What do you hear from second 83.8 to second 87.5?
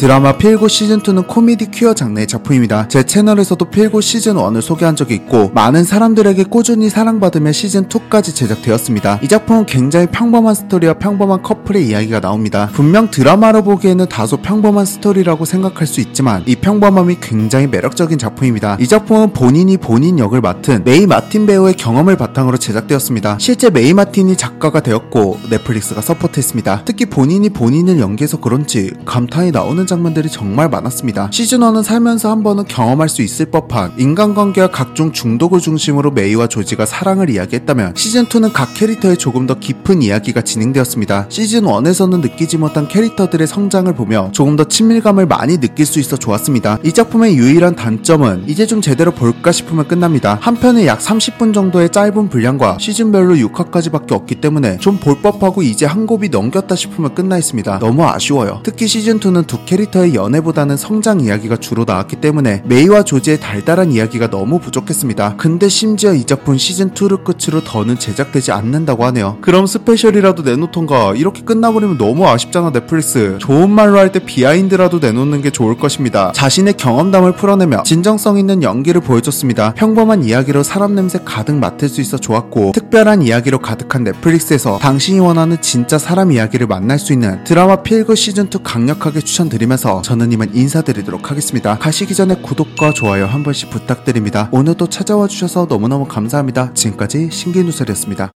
넷플릭스에서 당신이 원하는 진짜 사람 이야기를 만날 수 있는